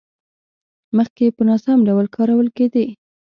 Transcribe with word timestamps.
مخکې 0.97 1.27
په 1.35 1.41
ناسم 1.49 1.77
ډول 1.87 2.05
کارول 2.15 2.47
کېدې. 2.57 2.85